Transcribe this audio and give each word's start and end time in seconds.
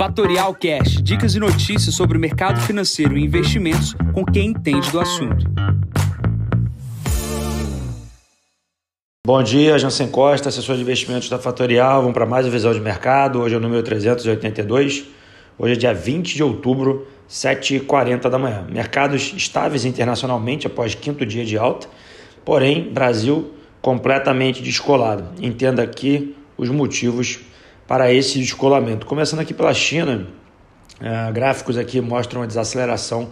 Fatorial 0.00 0.54
Cash, 0.54 1.02
dicas 1.02 1.34
e 1.34 1.38
notícias 1.38 1.94
sobre 1.94 2.16
o 2.16 2.20
mercado 2.20 2.58
financeiro 2.62 3.18
e 3.18 3.22
investimentos 3.22 3.94
com 4.14 4.24
quem 4.24 4.46
entende 4.46 4.90
do 4.90 4.98
assunto. 4.98 5.44
Bom 9.26 9.42
dia, 9.42 9.78
Jansen 9.78 10.08
Costa, 10.08 10.48
assessor 10.48 10.76
de 10.76 10.80
investimentos 10.80 11.28
da 11.28 11.38
Fatorial. 11.38 12.00
Vamos 12.00 12.14
para 12.14 12.24
mais 12.24 12.46
uma 12.46 12.52
visão 12.52 12.72
de 12.72 12.80
mercado. 12.80 13.42
Hoje 13.42 13.54
é 13.54 13.58
o 13.58 13.60
número 13.60 13.82
382. 13.82 15.04
Hoje 15.58 15.74
é 15.74 15.76
dia 15.76 15.92
20 15.92 16.34
de 16.34 16.42
outubro, 16.42 17.06
7h40 17.28 18.30
da 18.30 18.38
manhã. 18.38 18.66
Mercados 18.72 19.34
estáveis 19.36 19.84
internacionalmente 19.84 20.66
após 20.66 20.94
quinto 20.94 21.26
dia 21.26 21.44
de 21.44 21.58
alta, 21.58 21.86
porém, 22.42 22.90
Brasil 22.90 23.52
completamente 23.82 24.62
descolado. 24.62 25.26
Entenda 25.42 25.82
aqui 25.82 26.34
os 26.56 26.70
motivos 26.70 27.49
para 27.90 28.12
esse 28.12 28.38
descolamento. 28.38 29.04
Começando 29.04 29.40
aqui 29.40 29.52
pela 29.52 29.74
China, 29.74 30.28
uh, 31.00 31.32
gráficos 31.32 31.76
aqui 31.76 32.00
mostram 32.00 32.40
a 32.40 32.46
desaceleração 32.46 33.28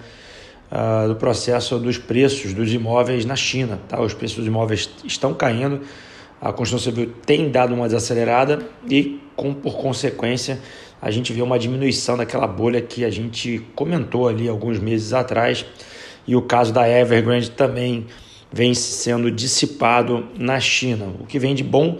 uh, 0.72 1.06
do 1.06 1.14
processo 1.14 1.78
dos 1.78 1.96
preços 1.96 2.52
dos 2.52 2.72
imóveis 2.74 3.24
na 3.24 3.36
China. 3.36 3.78
Tá? 3.86 4.02
Os 4.02 4.14
preços 4.14 4.38
dos 4.38 4.46
imóveis 4.48 4.90
estão 5.04 5.32
caindo, 5.32 5.82
a 6.40 6.52
construção 6.52 6.92
civil 6.92 7.12
tem 7.24 7.52
dado 7.52 7.72
uma 7.72 7.86
desacelerada 7.86 8.58
e, 8.90 9.20
com, 9.36 9.54
por 9.54 9.76
consequência, 9.76 10.58
a 11.00 11.08
gente 11.12 11.32
vê 11.32 11.40
uma 11.40 11.56
diminuição 11.56 12.16
daquela 12.16 12.48
bolha 12.48 12.82
que 12.82 13.04
a 13.04 13.10
gente 13.10 13.64
comentou 13.76 14.26
ali 14.26 14.48
alguns 14.48 14.80
meses 14.80 15.12
atrás. 15.12 15.64
E 16.26 16.34
o 16.34 16.42
caso 16.42 16.72
da 16.72 16.84
Evergrande 16.88 17.52
também 17.52 18.08
vem 18.52 18.74
sendo 18.74 19.30
dissipado 19.30 20.26
na 20.36 20.58
China. 20.58 21.14
O 21.20 21.26
que 21.26 21.38
vem 21.38 21.54
de 21.54 21.62
bom 21.62 21.98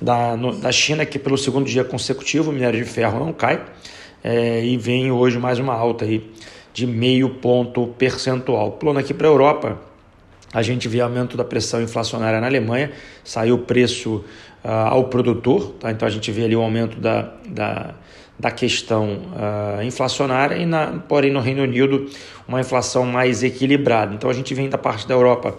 da, 0.00 0.36
no, 0.36 0.54
da 0.54 0.70
China, 0.72 1.04
que 1.04 1.18
pelo 1.18 1.36
segundo 1.36 1.66
dia 1.66 1.84
consecutivo 1.84 2.50
o 2.50 2.52
minério 2.52 2.82
de 2.82 2.88
ferro 2.88 3.18
não 3.18 3.32
cai, 3.32 3.62
é, 4.22 4.64
e 4.64 4.76
vem 4.76 5.10
hoje 5.10 5.38
mais 5.38 5.58
uma 5.58 5.74
alta 5.74 6.04
aí 6.04 6.28
de 6.72 6.86
meio 6.86 7.30
ponto 7.30 7.88
percentual. 7.98 8.72
Plano 8.72 8.98
aqui 8.98 9.12
para 9.12 9.26
a 9.26 9.30
Europa, 9.30 9.78
a 10.52 10.62
gente 10.62 10.88
vê 10.88 11.00
aumento 11.00 11.36
da 11.36 11.44
pressão 11.44 11.82
inflacionária 11.82 12.40
na 12.40 12.46
Alemanha, 12.46 12.92
saiu 13.24 13.56
o 13.56 13.58
preço 13.58 14.24
uh, 14.64 14.68
ao 14.68 15.04
produtor, 15.04 15.74
tá? 15.80 15.90
então 15.90 16.06
a 16.06 16.10
gente 16.10 16.30
vê 16.30 16.44
ali 16.44 16.56
o 16.56 16.62
aumento 16.62 16.98
da, 16.98 17.32
da, 17.46 17.94
da 18.38 18.50
questão 18.50 19.18
uh, 19.32 19.82
inflacionária, 19.82 20.56
e 20.56 20.64
na, 20.64 21.02
porém 21.08 21.32
no 21.32 21.40
Reino 21.40 21.62
Unido 21.62 22.06
uma 22.46 22.60
inflação 22.60 23.04
mais 23.04 23.42
equilibrada. 23.42 24.14
Então 24.14 24.30
a 24.30 24.32
gente 24.32 24.54
vem 24.54 24.68
da 24.68 24.78
parte 24.78 25.06
da 25.06 25.14
Europa 25.14 25.56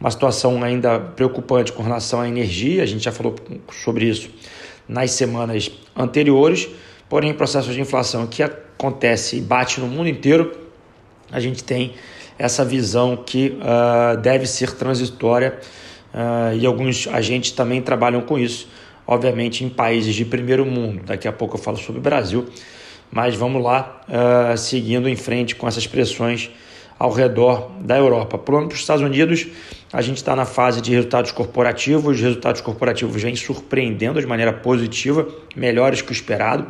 uma 0.00 0.10
situação 0.10 0.62
ainda 0.62 0.98
preocupante 0.98 1.72
com 1.72 1.82
relação 1.82 2.20
à 2.20 2.28
energia, 2.28 2.82
a 2.82 2.86
gente 2.86 3.04
já 3.04 3.12
falou 3.12 3.34
sobre 3.70 4.06
isso 4.06 4.30
nas 4.88 5.10
semanas 5.10 5.70
anteriores, 5.94 6.68
porém, 7.08 7.34
processos 7.34 7.74
de 7.74 7.80
inflação 7.80 8.26
que 8.26 8.42
acontece 8.42 9.36
e 9.36 9.40
bate 9.40 9.80
no 9.80 9.86
mundo 9.86 10.08
inteiro, 10.08 10.52
a 11.30 11.40
gente 11.40 11.62
tem 11.62 11.94
essa 12.38 12.64
visão 12.64 13.16
que 13.16 13.58
uh, 13.58 14.16
deve 14.16 14.46
ser 14.46 14.72
transitória 14.72 15.58
uh, 16.14 16.56
e 16.56 16.64
alguns 16.64 17.06
agentes 17.08 17.50
também 17.50 17.82
trabalham 17.82 18.20
com 18.22 18.38
isso, 18.38 18.68
obviamente 19.06 19.64
em 19.64 19.68
países 19.68 20.14
de 20.14 20.24
primeiro 20.24 20.64
mundo. 20.64 21.02
Daqui 21.04 21.26
a 21.26 21.32
pouco 21.32 21.56
eu 21.56 21.60
falo 21.60 21.76
sobre 21.76 21.98
o 21.98 22.02
Brasil, 22.02 22.46
mas 23.10 23.34
vamos 23.34 23.62
lá, 23.62 24.02
uh, 24.08 24.56
seguindo 24.56 25.08
em 25.08 25.16
frente 25.16 25.56
com 25.56 25.66
essas 25.66 25.86
pressões 25.86 26.50
ao 26.98 27.12
redor 27.12 27.70
da 27.80 27.96
Europa. 27.96 28.38
Pulando 28.38 28.68
para 28.68 28.74
os 28.74 28.80
Estados 28.80 29.02
Unidos, 29.02 29.46
a 29.92 30.02
gente 30.02 30.18
está 30.18 30.36
na 30.36 30.44
fase 30.44 30.80
de 30.80 30.92
resultados 30.92 31.32
corporativos. 31.32 32.16
Os 32.16 32.20
resultados 32.20 32.60
corporativos 32.60 33.22
vêm 33.22 33.34
surpreendendo 33.34 34.20
de 34.20 34.26
maneira 34.26 34.52
positiva, 34.52 35.26
melhores 35.56 36.02
que 36.02 36.10
o 36.10 36.12
esperado. 36.12 36.66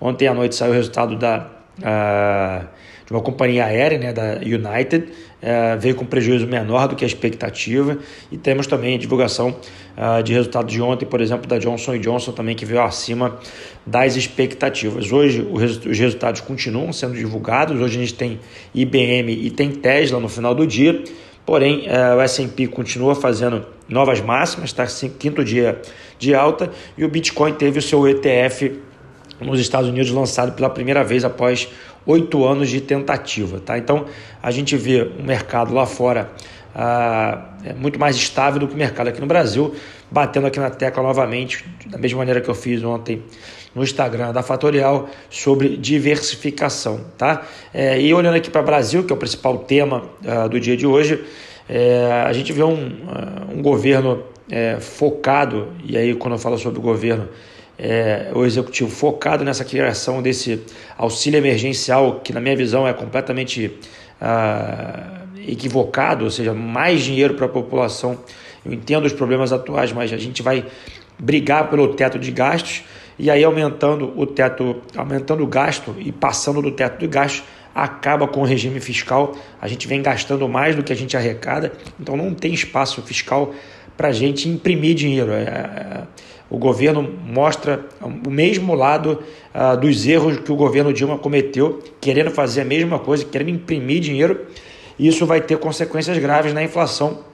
Ontem 0.00 0.26
à 0.26 0.34
noite 0.34 0.54
saiu 0.54 0.72
o 0.72 0.74
resultado 0.74 1.16
da, 1.16 1.46
uh, 1.78 2.66
de 3.06 3.12
uma 3.12 3.22
companhia 3.22 3.64
aérea, 3.64 3.98
né, 3.98 4.12
da 4.12 4.40
United, 4.42 5.04
uh, 5.06 5.78
veio 5.78 5.94
com 5.94 6.04
prejuízo 6.04 6.46
menor 6.46 6.88
do 6.88 6.96
que 6.96 7.04
a 7.04 7.06
expectativa. 7.06 7.98
E 8.32 8.36
temos 8.36 8.66
também 8.66 8.96
a 8.96 8.98
divulgação 8.98 9.56
uh, 9.96 10.22
de 10.22 10.34
resultados 10.34 10.72
de 10.72 10.82
ontem, 10.82 11.06
por 11.06 11.20
exemplo, 11.20 11.46
da 11.46 11.58
Johnson 11.58 11.96
Johnson 11.98 12.32
também, 12.32 12.56
que 12.56 12.66
veio 12.66 12.82
acima 12.82 13.38
das 13.86 14.16
expectativas. 14.16 15.12
Hoje 15.12 15.40
os 15.40 15.98
resultados 15.98 16.40
continuam 16.40 16.92
sendo 16.92 17.14
divulgados. 17.14 17.80
Hoje 17.80 17.96
a 17.96 18.00
gente 18.00 18.14
tem 18.14 18.40
IBM 18.74 19.32
e 19.32 19.50
tem 19.50 19.70
Tesla 19.70 20.18
no 20.18 20.28
final 20.28 20.52
do 20.52 20.66
dia. 20.66 21.02
Porém, 21.46 21.86
uh, 21.86 22.16
o 22.16 22.20
S&P 22.20 22.66
continua 22.66 23.14
fazendo 23.14 23.64
novas 23.88 24.20
máximas, 24.20 24.70
está 24.70 24.84
quinto 25.08 25.44
dia 25.44 25.80
de 26.18 26.34
alta, 26.34 26.72
e 26.98 27.04
o 27.04 27.08
Bitcoin 27.08 27.54
teve 27.54 27.78
o 27.78 27.82
seu 27.82 28.06
ETF 28.08 28.80
nos 29.40 29.60
Estados 29.60 29.88
Unidos 29.88 30.10
lançado 30.10 30.52
pela 30.52 30.68
primeira 30.68 31.04
vez 31.04 31.24
após 31.24 31.68
oito 32.04 32.44
anos 32.44 32.68
de 32.68 32.80
tentativa. 32.80 33.60
Tá? 33.60 33.78
Então, 33.78 34.06
a 34.42 34.50
gente 34.50 34.76
vê 34.76 35.08
um 35.18 35.22
mercado 35.22 35.72
lá 35.72 35.86
fora 35.86 36.30
uh, 36.74 37.78
muito 37.78 37.98
mais 37.98 38.16
estável 38.16 38.58
do 38.58 38.66
que 38.66 38.74
o 38.74 38.76
mercado 38.76 39.08
aqui 39.08 39.20
no 39.20 39.26
Brasil, 39.28 39.72
batendo 40.10 40.46
aqui 40.46 40.58
na 40.58 40.70
tecla 40.70 41.02
novamente, 41.02 41.64
da 41.86 41.98
mesma 41.98 42.18
maneira 42.18 42.40
que 42.40 42.48
eu 42.48 42.54
fiz 42.54 42.82
ontem 42.82 43.22
no 43.74 43.82
Instagram 43.82 44.32
da 44.32 44.42
Fatorial, 44.42 45.08
sobre 45.28 45.76
diversificação. 45.76 47.04
Tá? 47.18 47.42
É, 47.74 48.00
e 48.00 48.12
olhando 48.14 48.36
aqui 48.36 48.50
para 48.50 48.62
o 48.62 48.64
Brasil, 48.64 49.04
que 49.04 49.12
é 49.12 49.16
o 49.16 49.18
principal 49.18 49.58
tema 49.58 50.04
uh, 50.24 50.48
do 50.48 50.58
dia 50.58 50.76
de 50.76 50.86
hoje, 50.86 51.22
é, 51.68 52.22
a 52.24 52.32
gente 52.32 52.52
vê 52.52 52.62
um, 52.62 52.74
uh, 52.74 53.54
um 53.54 53.60
governo 53.60 54.22
é, 54.50 54.78
focado, 54.80 55.68
e 55.84 55.96
aí 55.96 56.14
quando 56.14 56.34
eu 56.34 56.38
falo 56.38 56.56
sobre 56.56 56.78
o 56.78 56.82
governo, 56.82 57.28
é, 57.78 58.30
o 58.34 58.44
executivo 58.44 58.88
focado 58.88 59.44
nessa 59.44 59.64
criação 59.64 60.22
desse 60.22 60.62
auxílio 60.96 61.38
emergencial, 61.38 62.20
que 62.20 62.32
na 62.32 62.40
minha 62.40 62.56
visão 62.56 62.88
é 62.88 62.92
completamente 62.92 63.66
uh, 64.20 65.26
equivocado, 65.46 66.24
ou 66.24 66.30
seja, 66.30 66.54
mais 66.54 67.02
dinheiro 67.02 67.34
para 67.34 67.46
a 67.46 67.48
população. 67.48 68.18
Eu 68.66 68.72
entendo 68.72 69.04
os 69.04 69.12
problemas 69.12 69.52
atuais, 69.52 69.92
mas 69.92 70.12
a 70.12 70.16
gente 70.16 70.42
vai 70.42 70.66
brigar 71.18 71.70
pelo 71.70 71.94
teto 71.94 72.18
de 72.18 72.30
gastos 72.32 72.82
e 73.18 73.30
aí 73.30 73.44
aumentando 73.44 74.12
o 74.16 74.26
teto, 74.26 74.76
aumentando 74.96 75.42
o 75.42 75.46
gasto 75.46 75.94
e 75.98 76.10
passando 76.10 76.60
do 76.60 76.72
teto 76.72 76.98
de 76.98 77.06
gastos, 77.06 77.44
acaba 77.74 78.26
com 78.26 78.40
o 78.40 78.44
regime 78.44 78.80
fiscal. 78.80 79.34
A 79.60 79.68
gente 79.68 79.86
vem 79.86 80.02
gastando 80.02 80.48
mais 80.48 80.74
do 80.74 80.82
que 80.82 80.92
a 80.92 80.96
gente 80.96 81.16
arrecada, 81.16 81.72
então 81.98 82.16
não 82.16 82.34
tem 82.34 82.52
espaço 82.52 83.00
fiscal 83.02 83.54
para 83.96 84.08
a 84.08 84.12
gente 84.12 84.48
imprimir 84.48 84.94
dinheiro. 84.94 85.32
É, 85.32 85.42
é, 85.42 86.02
o 86.50 86.58
governo 86.58 87.02
mostra 87.24 87.86
o 88.00 88.30
mesmo 88.30 88.74
lado 88.74 89.22
uh, 89.54 89.76
dos 89.76 90.06
erros 90.06 90.38
que 90.38 90.52
o 90.52 90.56
governo 90.56 90.92
Dilma 90.92 91.18
cometeu, 91.18 91.82
querendo 92.00 92.30
fazer 92.30 92.60
a 92.60 92.64
mesma 92.64 92.98
coisa, 92.98 93.24
querendo 93.24 93.50
imprimir 93.50 94.00
dinheiro. 94.00 94.46
Isso 94.98 95.26
vai 95.26 95.40
ter 95.40 95.58
consequências 95.58 96.16
graves 96.18 96.52
na 96.52 96.62
inflação. 96.62 97.24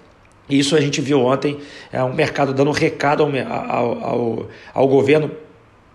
Isso 0.48 0.76
a 0.76 0.80
gente 0.80 1.00
viu 1.00 1.20
ontem, 1.20 1.58
é 1.92 2.02
um 2.02 2.12
mercado 2.12 2.52
dando 2.52 2.70
recado 2.72 3.22
ao, 3.22 4.04
ao, 4.04 4.46
ao, 4.74 4.88
governo, 4.88 5.30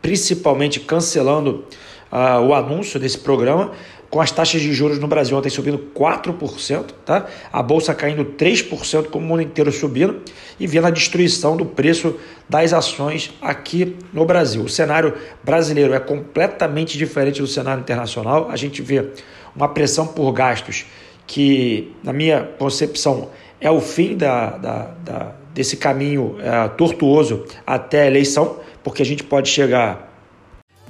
principalmente 0.02 0.80
cancelando 0.80 1.66
uh, 2.12 2.42
o 2.42 2.54
anúncio 2.54 3.00
desse 3.00 3.18
programa, 3.18 3.72
com 4.10 4.22
as 4.22 4.32
taxas 4.32 4.62
de 4.62 4.74
juros 4.74 5.00
no 5.00 5.08
Brasil 5.08 5.38
ontem 5.38 5.50
subindo 5.50 5.78
4%, 5.94 6.86
tá? 7.06 7.28
a 7.52 7.62
bolsa 7.62 7.94
caindo 7.94 8.24
3%, 8.24 9.08
como 9.10 9.26
o 9.26 9.28
mundo 9.28 9.42
inteiro 9.42 9.72
subindo, 9.72 10.22
e 10.60 10.66
vendo 10.66 10.88
a 10.88 10.90
destruição 10.90 11.58
do 11.58 11.66
preço 11.66 12.16
das 12.48 12.72
ações 12.72 13.34
aqui 13.42 13.98
no 14.14 14.26
Brasil. 14.26 14.64
O 14.64 14.70
cenário 14.70 15.14
brasileiro 15.44 15.94
é 15.94 16.00
completamente 16.00 16.98
diferente 16.98 17.42
do 17.42 17.48
cenário 17.48 17.82
internacional. 17.82 18.50
A 18.50 18.56
gente 18.56 18.82
vê 18.82 19.10
uma 19.54 19.68
pressão 19.68 20.08
por 20.08 20.32
gastos 20.32 20.86
que, 21.26 21.92
na 22.02 22.14
minha 22.14 22.44
concepção, 22.58 23.30
é 23.60 23.72
o 23.72 23.82
fim 23.82 24.16
da, 24.16 24.52
da, 24.52 24.92
da 25.04 25.32
desse 25.54 25.76
caminho 25.76 26.36
é, 26.40 26.68
tortuoso 26.70 27.46
até 27.66 28.04
a 28.04 28.08
eleição, 28.08 28.58
porque 28.84 29.02
a 29.02 29.06
gente 29.06 29.24
pode 29.24 29.50
chegar 29.50 30.08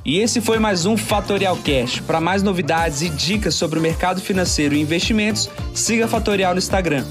e 0.08 0.18
esse 0.20 0.40
foi 0.40 0.58
mais 0.58 0.86
um 0.86 0.96
Fatorial 0.96 1.58
Cash. 1.58 2.00
Para 2.00 2.22
mais 2.22 2.42
novidades 2.42 3.02
e 3.02 3.10
dicas 3.10 3.56
sobre 3.56 3.78
o 3.78 3.82
mercado 3.82 4.22
financeiro 4.22 4.74
e 4.74 4.80
investimentos, 4.80 5.50
siga 5.74 6.08
Fatorial 6.08 6.54
no 6.54 6.60
Instagram, 6.60 7.04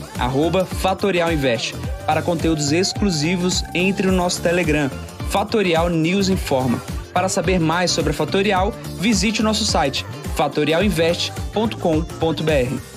@fatorialinvest. 0.81 1.75
Para 2.07 2.23
conteúdos 2.23 2.73
exclusivos, 2.73 3.63
entre 3.75 4.07
no 4.07 4.15
nosso 4.15 4.41
Telegram, 4.41 4.91
Fatorial 5.29 5.91
News 5.91 6.31
Informa. 6.31 6.81
Para 7.13 7.29
saber 7.29 7.61
mais 7.61 7.91
sobre 7.91 8.13
a 8.13 8.15
Fatorial, 8.15 8.73
visite 8.99 9.43
o 9.43 9.45
nosso 9.45 9.67
site 9.67 10.07
fatorialinvest.com.br. 10.35 12.96